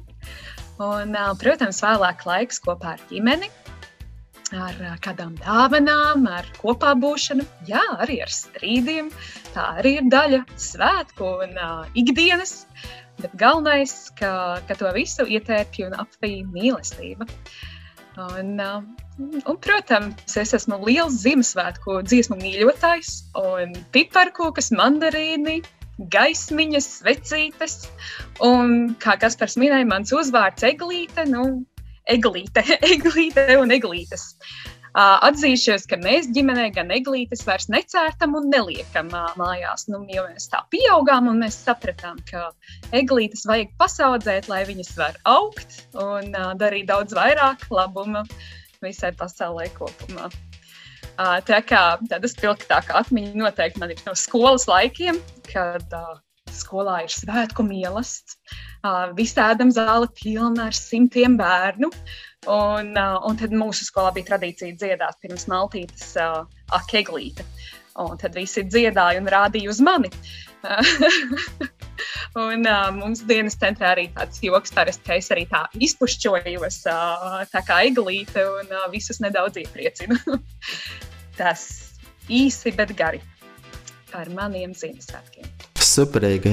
[0.82, 3.52] Un, uh, protams, vēlāk laiks kopā ar ģimeni,
[4.58, 9.14] ar uh, kādām dāvanām, ar kopā būšanu, jā, arī ar strīdiem.
[9.54, 12.64] Tā arī ir daļa svētku un uh, ikdienas.
[13.22, 17.28] Bet galvenais, ka, ka to visu ietērpj un apvij mīlestība.
[18.24, 18.82] Un, uh,
[19.20, 25.62] un, protams, es esmu liels Ziemassvētku dziesmu mīļotājs, un piparkūkas, mandarīni,
[26.14, 27.80] gaismiņas, svecītes.
[28.46, 31.64] Un, kā Kaspars minēja, mans uzvārds Eglīte, nu,
[32.10, 34.34] eglīte, eglīte un eglītes.
[34.34, 39.88] Uh, atzīšos, ka mēs ģimenē gan eglītes vairs necērtam un neliekam uh, mājās.
[39.90, 42.52] Nu, jo mēs tā pieaugām un mēs sapratām, ka
[42.94, 48.24] eglītes vajag pasaudzēt, lai viņas var augt un uh, darīt daudz vairāk labuma
[48.84, 50.30] visai pasaulē kopumā.
[51.14, 56.18] Uh, tā kā tāda spilgtāka atmiņa noteikti man ir no skolas laikiem, kad uh,
[56.54, 58.38] skolā ir svētku mīlestības.
[58.84, 61.90] Uh, Visā ēdam zāle pilna ar simtiem bērnu.
[62.50, 66.44] Un, uh, un tad mūsu skolā bija tradīcija dziedāt pirms maltītes uh,
[66.76, 67.46] akeglīte.
[68.02, 70.10] Un tad visi dziedāja un rādīja uz mani.
[72.44, 77.44] un uh, mums dienas centrā arī tāds joks, parasti, ka es arī tā izpušķojos, uh,
[77.54, 80.20] tā kā eglīte, un uh, visus nedaudz iepriecinu.
[81.40, 81.68] Tas
[82.32, 83.22] īsi, bet gari
[84.14, 85.63] par maniem Ziemassvētkiem.
[85.94, 86.52] Superīgi.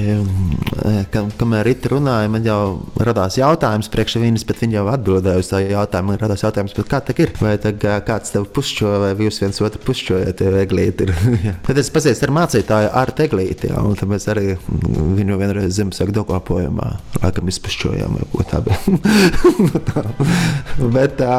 [1.13, 2.61] Kam, kamēr Rīta runāja, man jau
[3.01, 6.13] radās jautājums priekš viņas, bet viņa jau atbildēja uz tā jautājumu.
[6.13, 7.33] Man radās jautājums, kā tā ir?
[7.41, 7.73] Vai tā,
[8.07, 11.15] kāds tev pušķo, vai jūs viens otru pušķojat, ja eglīti ir?
[11.67, 16.91] tad es pasiecu ar mācītāju ar teglīti, jā, un mēs arī viņu vienreiz Ziemassvētku dokopojumā,
[17.23, 18.81] laikam izpušķojām, vai ko tā bija.
[20.97, 21.37] bet tā,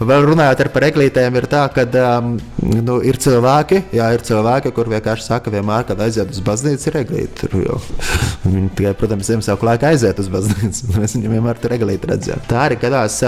[0.00, 1.86] vēl runājot par eglītēm, ir tā, ka
[2.18, 2.34] um,
[2.80, 7.00] nu, ir cilvēki, jā, ir cilvēki, kur vienkārši saka vienmēr, kad aiziet uz baznīcu, ir
[7.20, 7.40] eglīti.
[7.40, 7.78] Tur jau
[8.44, 10.90] viņi tikai, protams, Ziemassvētku laikā aiziet uz baznīcu.
[11.00, 12.44] Mēs viņam vienmēr tur regalīgi redzējām.
[12.48, 13.20] Tā arī gadās,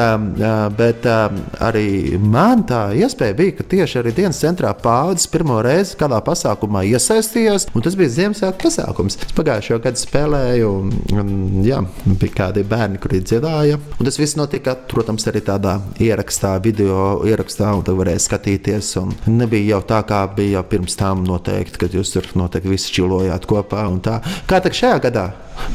[0.78, 1.87] bet arī
[2.18, 7.68] man tā iespēja bija, ka tieši arī dienas centrā paudzes pirmo reizi kādā pasākumā iesaistījās,
[7.74, 9.18] un tas bija Ziemassvētku pasākums.
[9.22, 10.72] Es pagājušajā gadā spēlēju,
[11.20, 11.33] un,
[11.66, 13.78] jā, bija kādi bērni, kuri dziedāja.
[13.98, 18.92] Un tas viss notika, protams, arī tādā ierakstā, video ierakstā, un tā varēja skatīties.
[19.02, 23.46] Un nebija jau tā, kā bija pirms tam noteikti, kad jūs tur noteikti visi čilojāt
[23.50, 24.18] kopā un tā.
[24.48, 25.26] Kā tā šajā gadā?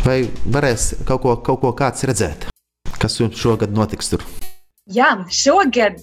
[0.05, 0.21] Vai
[0.53, 2.47] varēs kaut ko, kaut ko kāds redzēt?
[2.97, 4.23] Kas jums šogad notiks tur?
[4.87, 5.99] Jā, šogad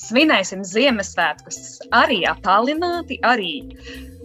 [0.00, 1.58] svinēsim Ziemassvētkus
[1.94, 3.54] arī attālināti, arī,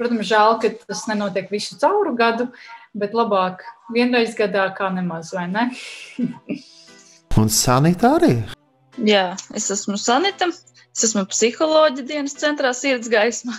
[0.00, 2.48] protams, žēl, ka tas nenotiek visu cauru gadu,
[2.96, 3.62] bet labāk
[3.94, 5.68] vienreiz gadā kā nemaz, vai ne?
[7.40, 8.34] un Sanita arī?
[9.06, 10.50] Jā, es esmu Sanita.
[10.90, 13.54] Es esmu psiholoģija dienas centrā sirds gaisma.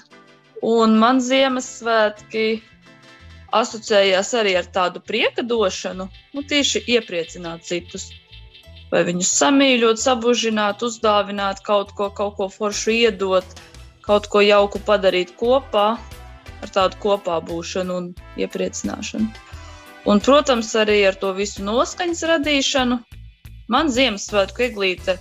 [0.61, 2.59] Un man Ziemassvētki
[3.55, 8.09] asociējās arī ar tādu prieka došanu, nu, tieši iepriecināt citus.
[8.91, 13.61] Vai viņus samīļot, sabužināt, uzdāvināt, kaut ko, kaut ko foršu iedot,
[14.03, 15.85] kaut ko jauku padarīt kopā,
[16.61, 19.29] ar tādu kopā būšanu un iepriecināšanu.
[20.11, 22.97] Un, protams, arī ar to visu noskaņas radīšanu.
[23.71, 25.15] Man Ziemassvētku eglīte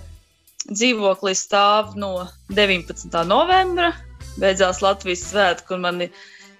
[0.67, 3.13] dzīvoklī stāv no 19.
[3.29, 3.93] novembra.
[4.41, 6.03] Beidzās Latvijas svētku, un man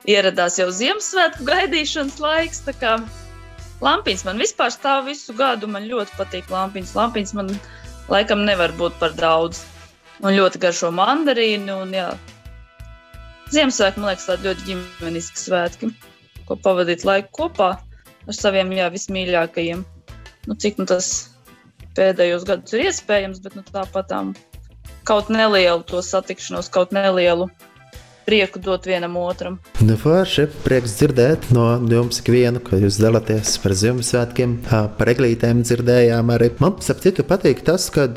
[0.09, 2.63] ieradās jau Ziemassvētku gaidīšanas laiks.
[3.81, 5.69] Lampiņas man vispār stāv visu gadu.
[5.69, 6.95] Man ļoti patīk lampiņas.
[6.97, 7.49] Lampiņas man
[8.11, 9.63] laikam nevar būt par daudz.
[10.21, 11.79] Un ļoti garšo mandarīnu.
[11.85, 12.11] Un, jā.
[13.51, 15.89] Ziemassvētku man liekas tādi ļoti ģimeniski svētki,
[16.47, 19.81] ko pavadīt laiku kopā ar saviem jā, vismīļākajiem.
[20.47, 21.09] Nu, cik nu tas
[21.97, 24.13] pēdējos gados ir iespējams, bet nu, tāpat
[25.09, 27.49] kaut nelielu to satikšanos, kaut nelielu
[28.25, 29.57] prieku dot vienam otram.
[29.81, 36.33] Nu, forši, prieks dzirdēt no jums ikvienu, ka jūs dalāties par Ziemassvētkiem, par eglītēm dzirdējām
[36.35, 36.51] arī.
[36.61, 38.07] Man, ap citu, patīk tas, ka,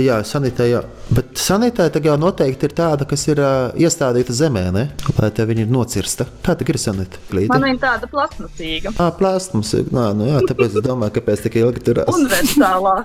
[0.00, 0.82] jā, sanitēja,
[1.14, 3.42] bet sanitēja jau noteikti ir tāda, kas ir
[3.80, 4.86] iestādīta zemē, ne?
[5.20, 6.28] Lai te viņi ir nocirsta.
[6.46, 7.48] Kā tā ir sanitēja?
[7.50, 8.94] Man viņa tāda plasmasīga.
[8.96, 12.14] Ā, plasmasīga, nā, nu jā, tāpēc es domāju, kāpēc tik ilgi turās.
[12.14, 13.00] Universālā.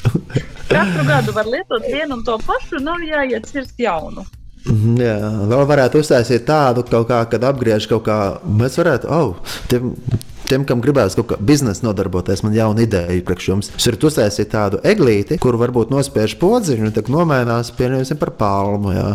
[0.70, 4.24] Katru gadu var lietot vienu un to pašu, nav jāiet cirst jaunu.
[4.68, 5.14] Mhm, jā,
[5.48, 8.18] vēl varētu uztaisīt tādu, kā, kad apgriež kaut kā.
[8.44, 9.94] Mēs varētu, oh, tiem,
[10.50, 13.70] tiem, kam gribēs kaut kā biznesa nodarboties, man jauna ideja priekš jums.
[13.76, 18.92] Jūs varat uztaisīt tādu eglīti, kuru varbūt nospiež podziņu un tad nomainās, pieņemsim, par palmu.
[18.96, 19.08] Jā.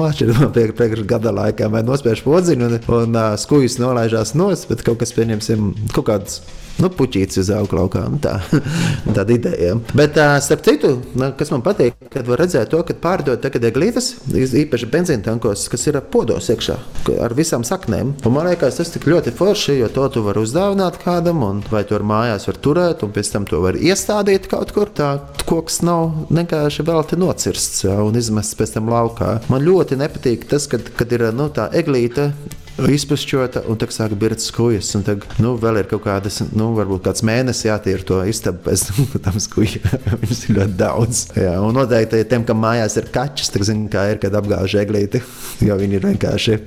[0.00, 4.82] Atšķirībā no priekšējā gada laikā, vai nospiež podziņu un, un uh, skūjas nolaižās nos, bet
[4.86, 6.40] kaut kas, pieņemsim, kaut kāds
[6.80, 8.04] nu, puķītis uz auga laukā.
[8.24, 8.36] Tā,
[9.16, 9.76] tāda ideja.
[9.96, 10.94] Bet, uh, starp citu,
[11.38, 15.86] kas man patīk, kad var redzēt to, ka pārdod tagad eglītes, īpaši benzīna tankos, kas
[15.90, 16.78] ir podos iekšā
[17.20, 18.14] ar visām saknēm.
[18.26, 21.82] Un man liekas, tas tik ļoti forši, jo to tu vari uzdāvināt kādam, un vai
[21.88, 24.90] to ar mājās var turēt, un pēc tam to var iestādīt kaut kur.
[24.90, 25.12] Tā
[25.48, 29.36] koks nav vienkārši vēl te nocirsts un izmests pēc tam laukā.
[29.52, 32.30] Man ļoti nepatīk tas, kad, kad ir nu, tā eglīte
[32.78, 34.92] izpušķota, un tā sāk birkt skūjas.
[34.98, 38.86] Un tad, nu, vēl ir kaut kādas, nu, varbūt kāds mēnesis jātīra to istabu pēc
[39.26, 39.82] tam skūja.
[40.22, 41.24] Viņus ir ļoti daudz.
[41.38, 45.22] Jā, un noteikti tiem, kam mājās ir kaķis, tad zina, kā ir, kad apgāž eglīti,
[45.68, 46.58] jo viņi ir vienkārši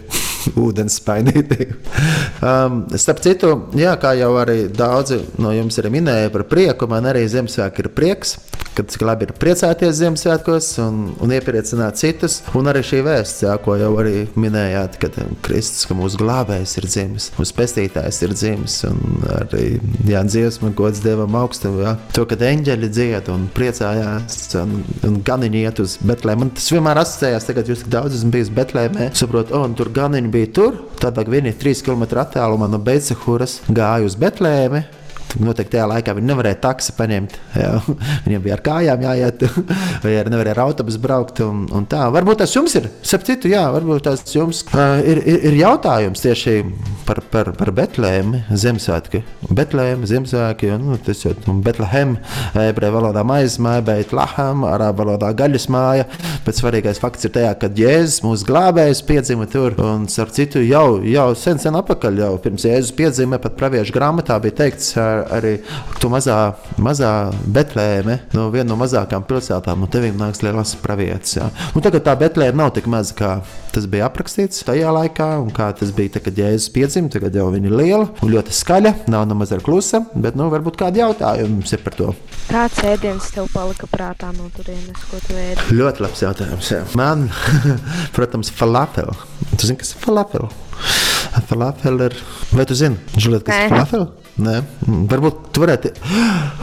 [0.65, 1.69] ūdens spainīti.
[2.41, 7.09] um, starp citu, jā, kā jau arī daudzi no jums ir minējuši par prieku, man
[7.11, 8.37] arī Ziemassvētku ir prieks
[8.75, 12.39] kad cik labi ir priecāties Ziemassvētkos un, un iepriecināt citus.
[12.57, 16.87] Un arī šī vēsts, jā, ko jau arī minējāt, kad Kristus, ka mūsu glābējs ir
[16.89, 18.79] dzimis, mūsu pestītājs ir dzimis.
[18.89, 19.65] Un arī
[20.09, 25.63] jā, dziesma, gods Dievam augstam, jā, to, kad eņģeļi dzied un priecājās un, un ganiņi
[25.67, 26.43] iet uz Betlēmu.
[26.43, 30.32] Man tas vienmēr asociējās, tagad jūs tik daudz esat bijis Betlēmē, saprot, oh, tur ganiņi
[30.33, 34.81] bija tur, tad viņi 3 km attālumā no Beidzahūras, gāja uz Betlēmi.
[35.41, 37.37] Noteikti tajā laikā viņi nevarēja taksi paņemt.
[37.63, 37.71] Jā.
[38.25, 39.45] Viņiem bija ar kājām jāiet,
[40.03, 41.41] vai arī nevarēja ar autobusu braukt.
[41.45, 42.05] Un, un tā.
[42.13, 46.57] Varbūt tas jums ir, citu, jā, varbūt tas jums uh, ir, ir, ir jautājums tieši
[47.07, 49.23] par, par, par Betlēmu Ziemassvētku.
[49.53, 52.17] Betlēmu Ziemassvētku, nu, tas jau ir Betlehem,
[52.59, 56.07] ebreju valodā maizes māja, bet Laham, arābu valodā gaļas māja.
[56.45, 59.77] Bet svarīgais fakts ir tajā, ka Jēzus mūsu glābējs piedzima tur.
[59.83, 64.39] Un, starp citu, jau, jau sen, sen atpakaļ, jau pirms Jēzus piedzima, pat praviešu grāmatā
[64.43, 64.93] bija teikts,
[65.33, 65.55] arī
[66.01, 66.37] tu mazā,
[66.81, 67.11] mazā
[67.55, 71.37] Betlēme, no viena no mazākām pilsētām, un tev nāks lielās pravietas.
[71.37, 71.49] Ja.
[71.73, 73.31] Un tagad tā Betlēme nav tik maza, kā
[73.73, 77.47] tas bija aprakstīts tajā laikā, un kā tas bija, tad, kad Jēzus piedzima, tagad jau
[77.53, 81.59] viņa ir liela un ļoti skaļa, nav nemaz ar klusa, bet nu, varbūt kādi jautājumi
[81.59, 82.11] jums ir par to.
[82.49, 85.69] Kāds ēdiens tev palika prātā no turienes, ko tu ēdi?
[85.73, 86.71] Ļoti labs jautājums.
[86.73, 86.83] Jā.
[86.99, 87.29] Man,
[88.15, 89.13] protams, falafel.
[89.55, 90.49] Tu zini, kas ir falafel?
[91.49, 92.19] Falafel ir.
[92.53, 94.11] Vai tu zini, Žuliet, kas ir falafel?
[94.41, 94.53] Nē,
[95.11, 95.91] varbūt, varētu,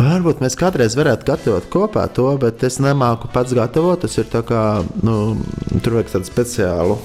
[0.00, 4.00] varbūt mēs kādreiz varētu gatavot kopā to, bet es nemāku pats gatavot.
[4.02, 4.64] Tas ir tā kā,
[5.06, 5.36] nu,
[5.78, 6.98] tur vajag tādu speciālu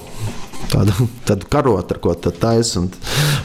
[0.72, 2.82] tādu, tādu karotu, ar ko taisa.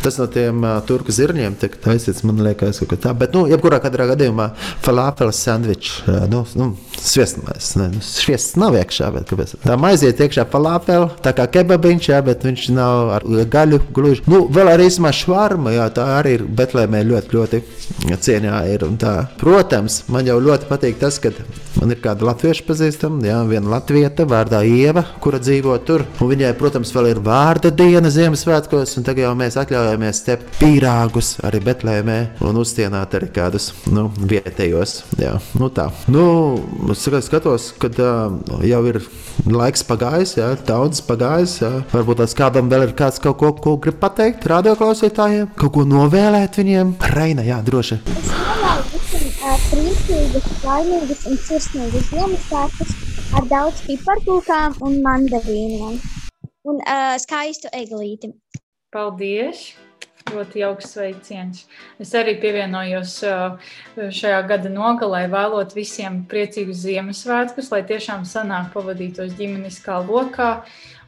[0.02, 3.14] Tas no tiem uh, turku zirņiem tiek taisīts, man liekas, kā tā.
[3.18, 7.76] Bet, nu, jebkurā gadījumā falafels sandvičs, uh, nu, nu sviestmais.
[7.78, 9.56] Ne, nu, sviests nav iekšā, bet kāpēc?
[9.66, 14.26] Tā maiziet iekšā falafel, tā kā kebabiņš, jā, bet viņš nav ar gaļu gluži.
[14.32, 17.62] Nu, vēl arī izmā švarma, jā, tā arī ir Betlēmē ļoti, ļoti
[18.12, 18.88] cieņā ir.
[19.02, 21.34] Tā, protams, man jau ļoti patīk tas, ka
[21.78, 26.06] man ir kāda latviešu pazīstama, jā, viena latvieta vārdā Ieva, kura dzīvo tur.
[26.22, 29.58] Un viņai, protams, vēl ir vārda diena Ziemassvētkos, un tagad jau mēs
[29.92, 32.18] atļaujamies cept pīrāgus arī Betlēmē
[32.48, 34.94] un uzstienāt arī kādus nu, vietējos.
[35.20, 35.90] Jā, nu tā.
[36.12, 36.24] Nu,
[36.94, 39.02] es skatos, ka uh, jau ir
[39.52, 41.58] laiks pagājis, jā, daudz pagājis.
[41.64, 41.72] Jā.
[41.92, 46.62] Varbūt tās kādam vēl ir kāds kaut ko, ko grib pateikt radioklausītājiem, kaut ko novēlēt
[46.62, 46.96] viņiem.
[47.12, 48.00] Reina, jā, droši.
[49.72, 52.96] Priecīgus, laimīgus un sirsnīgus Ziemassvētkus
[53.36, 56.00] ar daudz piparkūkām un mandarīniem
[56.72, 58.32] un uh, skaistu eglīti.
[58.92, 59.72] Paldies!
[60.32, 61.66] Ļoti jauks sveiciens.
[62.00, 63.18] Es arī pievienojos
[64.16, 70.52] šajā gada nogalē, vēlot visiem priecīgus Ziemassvētkus, lai tiešām sanāk pavadītos ģimeniskā lokā,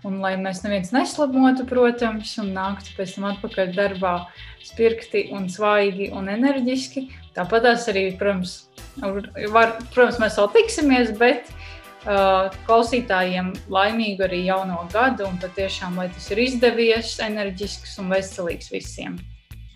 [0.03, 4.15] un lai mēs neviens neslamotu, protams, un nāktu pēc tam atpakaļ darbā
[4.63, 7.07] spirkti un svaigi un enerģiski.
[7.37, 8.65] Tāpat arī, protams,
[8.99, 11.47] var, protams, mēs vēl tiksimies, bet
[12.03, 19.19] klausītājiem laimīgu arī jauno gadu un patiešām, lai tas ir izdevies, enerģisks un veselīgs visiem.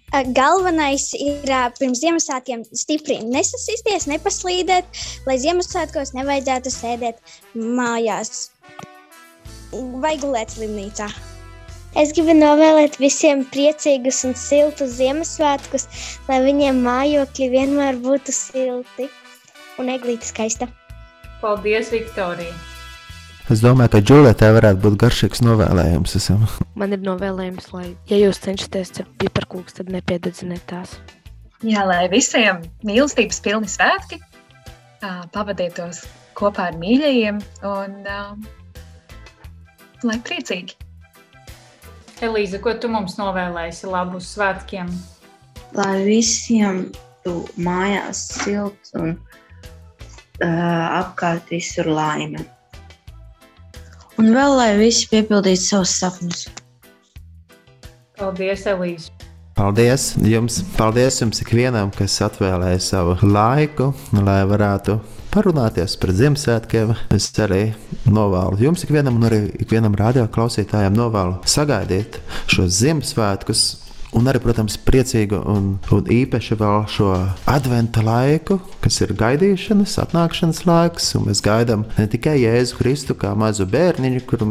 [0.07, 4.87] Uh, galvenais ir uh, pirms Ziemassvētkiem stipri nesasisties, nepaslīdēt,
[5.27, 7.19] lai Ziemassvētkos nevajadzētu sēdēt
[7.59, 8.53] mājās
[9.99, 11.09] vai gulēt slimnīcā.
[11.99, 15.89] Es gribu novēlēt visiem priecīgus un siltus Ziemassvētkus,
[16.31, 19.11] lai viņiem mājokļi vienmēr būtu silti
[19.81, 20.71] un eglīti skaista.
[21.41, 22.53] Paldies, Viktorija!
[23.47, 26.15] Es domāju, ka Džulietai varētu būt garšīgs novēlējums.
[26.19, 26.41] Esam.
[26.75, 30.97] Man ir novēlējums, lai, ja jūs cenšaties cept piparkūkus, tad nepiededziniet tās.
[31.63, 34.19] Jā, lai visiem mīlestības pilni svētki,
[35.31, 36.03] pavadītos
[36.37, 37.95] kopā ar mīļajiem un
[40.09, 40.75] lai priecīgi.
[42.27, 44.89] Elīza, ko tu mums novēlēsi labus svētkiem?
[45.77, 46.87] Lai visiem
[47.23, 49.15] tu mājās silts un
[50.43, 52.45] apkārt visur laime.
[54.17, 56.47] Un vēl lai visi piepildītu savus sapņus.
[58.17, 59.13] Paldies, Elīze!
[59.57, 60.59] Paldies jums!
[60.77, 64.99] Paldies jums ikvienam, kas atvēlēja savu laiku, lai varētu
[65.33, 66.93] parunāties par Ziemassvētkiem.
[67.13, 67.63] Es arī
[68.09, 72.19] novēlu jums, ikvienam, un arī ikvienam radio klausītājam, novēlu sagaidīt
[72.53, 73.65] šos Ziemassvētkus
[74.17, 77.11] Un arī, protams, priecīgu un, un īpaši vēl šo
[77.49, 81.11] adventa laiku, kas ir gaidīšanas, atnākšanas laiks.
[81.21, 84.45] Mēs gaidām ne tikai Jēzu Kristu kā mazu bērniņu, kur,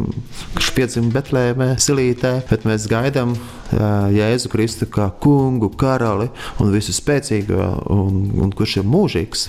[0.54, 6.28] kurš piedzima Betlēmē, Silītē, bet mēs gaidām uh, Jēzu Kristu kā kungu, karali
[6.62, 9.48] un visu spēcīgo, un, un kurš ir mūžīgs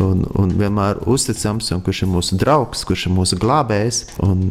[0.00, 4.04] un, un vienmēr uzticams, un kurš ir mūsu draugs, kurš ir mūsu glābējs.
[4.24, 4.48] Un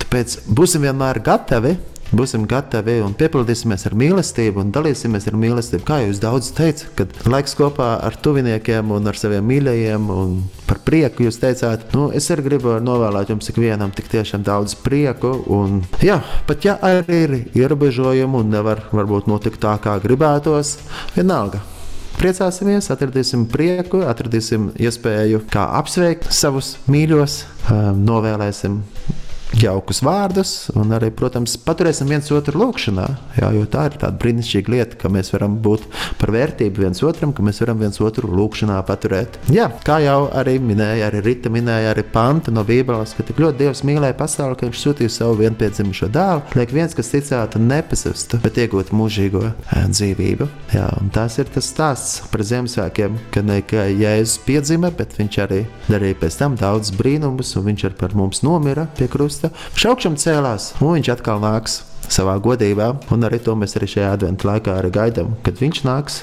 [0.00, 1.76] tāpēc būsim vienmēr gatavi
[2.16, 5.84] būsim gatavi un piepildīsimies ar mīlestību un dalīsimies ar mīlestību.
[5.86, 10.36] Kā jūs daudz teicat, kad laiks kopā ar tuviniekiem un ar saviem mīļajiem un
[10.68, 15.32] par prieku jūs teicāt, nu, es arī gribu novēlēt jums ikvienam tik tiešām daudz prieku.
[15.50, 20.78] Un, jā, pat ja arī ir ierobežojumi un nevar varbūt notikt tā, kā gribētos,
[21.16, 21.62] vienalga.
[22.20, 27.38] Priecāsimies, atradīsim prieku, atradīsim iespēju, kā apsveikt savus mīļos,
[27.96, 28.82] novēlēsim
[29.58, 33.06] jaukus vārdus, un arī, protams, paturēsim viens otru lūkšanā.
[33.40, 35.86] Jā, jo tā ir tāda brīnišķīga lieta, ka mēs varam būt
[36.20, 39.40] par vērtību viens otram, ka mēs varam viens otru lūkšanā paturēt.
[39.52, 43.64] Jā, kā jau arī minēja, arī Rita minēja, arī panta no Bībeles, ka tik ļoti
[43.64, 48.60] Dievs mīlēja pasauli, ka viņš sūtīja savu vienpiedzimušo dēlu, lai viens, kas ticētu, nepazustu, bet
[48.60, 50.50] iegūtu mūžīgo dzīvību.
[50.74, 55.36] Jā, un tas ir tas stāsts par Ziemassvētkiem, ka ne tikai Jēzus piedzima, bet viņš
[55.44, 59.52] arī darīja pēc tam daudz brīnumus, un viņš arī par mums nomira pie krusta tā,
[59.78, 61.80] šaukšam cēlās, un viņš atkal nāks
[62.10, 62.90] savā godībā.
[63.14, 66.20] Un arī to mēs arī šajā adventā laikā gaidām, kad viņš nāks.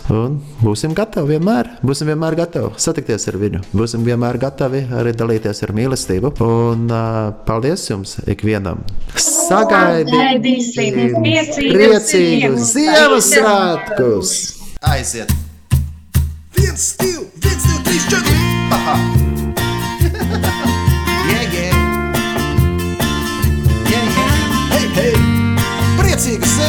[0.62, 5.74] Būsim gatavi vienmēr, būsim vienmēr gatavi satikties ar viņu, būsim vienmēr gatavi arī dalīties ar
[5.78, 6.34] mīlestību.
[6.44, 8.84] Un uh, paldies jums ikvienam!
[9.18, 14.36] Sagaidīsim priecīgus Ziemassvētkus!
[14.88, 15.32] Aiziet!
[16.58, 17.08] 1, 2,
[17.42, 19.17] 1, 2, 3, 4!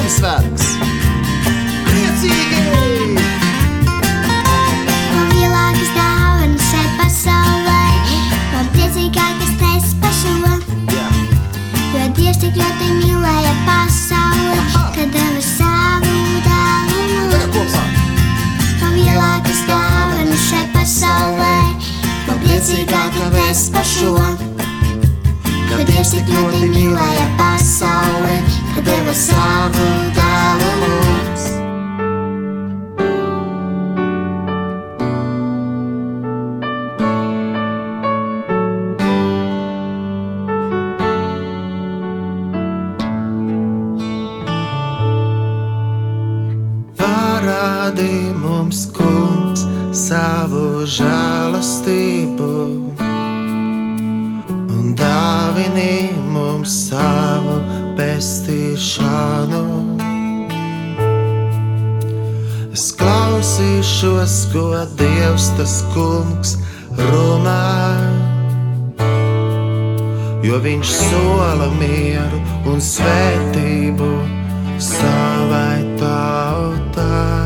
[0.08, 0.40] Šo.
[11.92, 14.60] Jo Dievs tik ļoti mīlēja pasauli,
[14.96, 16.14] kad deva savu
[17.52, 17.76] mums.
[18.80, 21.56] Man lielākas dāvanas šai pasaulē,
[22.28, 24.14] man priecīgāka tas par šo.
[25.68, 31.44] Jo Dievs tik ļoti mīlēja pasauli, kad deva savu dēlu mums.
[46.98, 48.12] Parādi
[48.42, 49.64] mums, kungs,
[49.96, 52.52] savu žēlastību
[54.78, 57.58] un dāvini mums savu
[58.18, 59.62] pestīšanu.
[62.74, 64.64] Es klausīšos, ko
[64.98, 66.56] Dievs tas kungs
[66.98, 67.94] runā,
[70.42, 74.12] jo viņš sola mieru un svētību
[74.90, 77.37] savai tautai.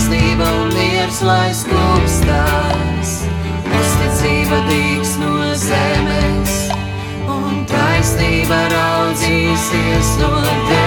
[0.00, 3.10] Taisnība un miers lai skūpstās,
[3.68, 6.54] uzticība dīgs no zemes
[7.28, 10.79] un taisnība raudzīsies no